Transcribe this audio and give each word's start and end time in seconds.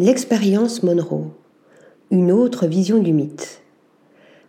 L'expérience 0.00 0.84
Monroe. 0.84 1.32
Une 2.12 2.30
autre 2.30 2.68
vision 2.68 3.02
du 3.02 3.12
mythe. 3.12 3.62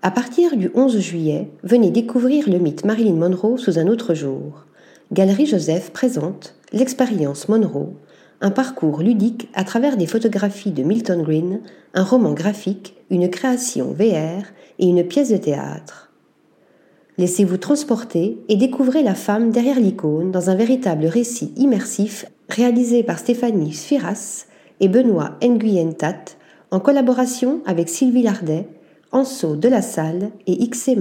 À 0.00 0.10
partir 0.10 0.56
du 0.56 0.70
11 0.74 0.98
juillet, 1.00 1.50
venez 1.62 1.90
découvrir 1.90 2.48
le 2.48 2.58
mythe 2.58 2.86
Marilyn 2.86 3.16
Monroe 3.16 3.58
sous 3.58 3.78
un 3.78 3.86
autre 3.88 4.14
jour. 4.14 4.64
Galerie 5.12 5.44
Joseph 5.44 5.90
présente 5.90 6.54
L'expérience 6.72 7.50
Monroe, 7.50 7.92
un 8.40 8.50
parcours 8.50 9.02
ludique 9.02 9.50
à 9.52 9.64
travers 9.64 9.98
des 9.98 10.06
photographies 10.06 10.70
de 10.70 10.82
Milton 10.82 11.22
Green, 11.22 11.60
un 11.92 12.04
roman 12.04 12.32
graphique, 12.32 12.96
une 13.10 13.28
création 13.28 13.92
VR 13.92 14.44
et 14.78 14.86
une 14.86 15.04
pièce 15.04 15.28
de 15.28 15.36
théâtre. 15.36 16.10
Laissez-vous 17.18 17.58
transporter 17.58 18.38
et 18.48 18.56
découvrez 18.56 19.02
la 19.02 19.14
femme 19.14 19.50
derrière 19.50 19.78
l'icône 19.78 20.30
dans 20.30 20.48
un 20.48 20.54
véritable 20.54 21.04
récit 21.04 21.52
immersif 21.58 22.24
réalisé 22.48 23.02
par 23.02 23.18
Stéphanie 23.18 23.74
Sphiras 23.74 24.46
et 24.80 24.88
Benoît 24.88 25.36
Nguyen 25.42 25.92
Tat 25.92 26.36
en 26.70 26.80
collaboration 26.80 27.60
avec 27.66 27.88
Sylvie 27.88 28.22
Lardet, 28.22 28.68
Anso 29.12 29.56
de 29.56 29.68
la 29.68 29.82
Salle 29.82 30.30
et 30.46 30.68
XC. 30.68 30.96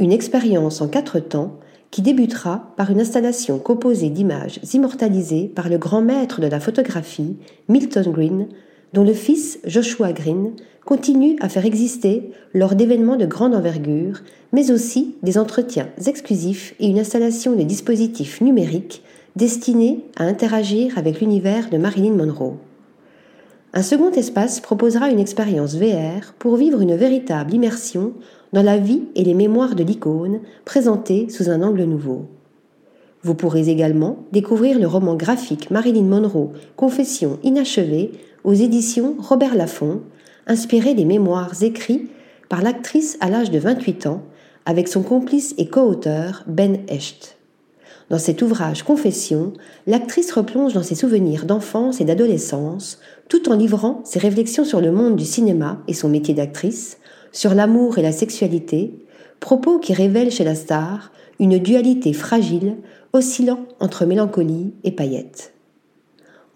Une 0.00 0.12
expérience 0.12 0.80
en 0.80 0.88
quatre 0.88 1.20
temps 1.20 1.58
qui 1.90 2.02
débutera 2.02 2.74
par 2.76 2.90
une 2.90 3.00
installation 3.00 3.58
composée 3.58 4.10
d'images 4.10 4.58
immortalisées 4.72 5.46
par 5.54 5.68
le 5.68 5.78
grand 5.78 6.02
maître 6.02 6.40
de 6.40 6.48
la 6.48 6.58
photographie, 6.58 7.36
Milton 7.68 8.10
Green, 8.10 8.48
dont 8.94 9.02
le 9.02 9.12
fils 9.12 9.58
Joshua 9.66 10.12
Green 10.12 10.52
continue 10.84 11.36
à 11.40 11.48
faire 11.48 11.66
exister 11.66 12.30
lors 12.54 12.76
d'événements 12.76 13.16
de 13.16 13.26
grande 13.26 13.54
envergure, 13.54 14.20
mais 14.52 14.70
aussi 14.70 15.16
des 15.24 15.36
entretiens 15.36 15.88
exclusifs 16.06 16.76
et 16.78 16.86
une 16.86 17.00
installation 17.00 17.56
de 17.56 17.62
dispositifs 17.64 18.40
numériques 18.40 19.02
destinés 19.34 20.04
à 20.16 20.24
interagir 20.24 20.96
avec 20.96 21.20
l'univers 21.20 21.70
de 21.70 21.76
Marilyn 21.76 22.12
Monroe. 22.12 22.56
Un 23.72 23.82
second 23.82 24.12
espace 24.12 24.60
proposera 24.60 25.10
une 25.10 25.18
expérience 25.18 25.74
VR 25.74 26.32
pour 26.38 26.54
vivre 26.54 26.80
une 26.80 26.94
véritable 26.94 27.52
immersion 27.52 28.12
dans 28.52 28.62
la 28.62 28.78
vie 28.78 29.02
et 29.16 29.24
les 29.24 29.34
mémoires 29.34 29.74
de 29.74 29.82
l'icône 29.82 30.38
présentée 30.64 31.28
sous 31.30 31.50
un 31.50 31.62
angle 31.62 31.82
nouveau. 31.82 32.26
Vous 33.24 33.34
pourrez 33.34 33.68
également 33.68 34.18
découvrir 34.30 34.78
le 34.78 34.86
roman 34.86 35.16
graphique 35.16 35.72
Marilyn 35.72 36.04
Monroe 36.04 36.52
Confession 36.76 37.40
inachevée 37.42 38.12
aux 38.44 38.52
éditions 38.52 39.16
Robert 39.18 39.54
Laffont, 39.54 40.02
inspiré 40.46 40.94
des 40.94 41.04
mémoires 41.04 41.62
écrits 41.62 42.08
par 42.48 42.62
l'actrice 42.62 43.16
à 43.20 43.30
l'âge 43.30 43.50
de 43.50 43.58
28 43.58 44.06
ans 44.06 44.22
avec 44.66 44.88
son 44.88 45.02
complice 45.02 45.54
et 45.58 45.68
co-auteur 45.68 46.44
Ben 46.46 46.78
Hecht. 46.88 47.38
Dans 48.10 48.18
cet 48.18 48.42
ouvrage 48.42 48.82
Confession, 48.82 49.54
l'actrice 49.86 50.30
replonge 50.32 50.74
dans 50.74 50.82
ses 50.82 50.94
souvenirs 50.94 51.46
d'enfance 51.46 52.00
et 52.00 52.04
d'adolescence, 52.04 52.98
tout 53.28 53.50
en 53.50 53.56
livrant 53.56 54.02
ses 54.04 54.18
réflexions 54.18 54.64
sur 54.64 54.82
le 54.82 54.92
monde 54.92 55.16
du 55.16 55.24
cinéma 55.24 55.82
et 55.88 55.94
son 55.94 56.10
métier 56.10 56.34
d'actrice, 56.34 56.98
sur 57.32 57.54
l'amour 57.54 57.98
et 57.98 58.02
la 58.02 58.12
sexualité, 58.12 58.94
propos 59.40 59.78
qui 59.78 59.94
révèlent 59.94 60.30
chez 60.30 60.44
la 60.44 60.54
star 60.54 61.12
une 61.40 61.58
dualité 61.58 62.12
fragile, 62.12 62.76
oscillant 63.12 63.66
entre 63.80 64.04
mélancolie 64.04 64.74
et 64.84 64.92
paillettes. 64.92 65.54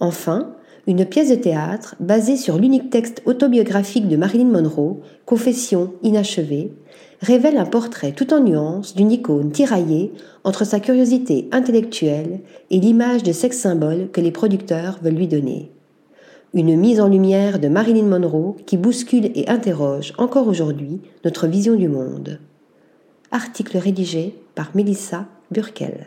Enfin, 0.00 0.54
une 0.88 1.04
pièce 1.04 1.28
de 1.28 1.34
théâtre 1.34 1.96
basée 2.00 2.38
sur 2.38 2.56
l'unique 2.56 2.88
texte 2.88 3.20
autobiographique 3.26 4.08
de 4.08 4.16
Marilyn 4.16 4.46
Monroe, 4.46 5.02
Confession 5.26 5.92
inachevée, 6.02 6.72
révèle 7.20 7.58
un 7.58 7.66
portrait 7.66 8.12
tout 8.12 8.32
en 8.32 8.40
nuances 8.40 8.94
d'une 8.94 9.12
icône 9.12 9.52
tiraillée 9.52 10.12
entre 10.44 10.64
sa 10.64 10.80
curiosité 10.80 11.46
intellectuelle 11.52 12.40
et 12.70 12.80
l'image 12.80 13.22
de 13.22 13.32
sexe 13.32 13.58
symbole 13.58 14.08
que 14.10 14.22
les 14.22 14.30
producteurs 14.32 14.98
veulent 15.02 15.12
lui 15.12 15.28
donner. 15.28 15.70
Une 16.54 16.74
mise 16.74 17.02
en 17.02 17.08
lumière 17.08 17.58
de 17.58 17.68
Marilyn 17.68 18.06
Monroe 18.06 18.56
qui 18.64 18.78
bouscule 18.78 19.30
et 19.34 19.46
interroge 19.50 20.14
encore 20.16 20.48
aujourd'hui 20.48 21.02
notre 21.22 21.46
vision 21.48 21.74
du 21.74 21.88
monde. 21.88 22.40
Article 23.30 23.76
rédigé 23.76 24.34
par 24.54 24.70
Melissa 24.74 25.26
Burkel. 25.50 26.06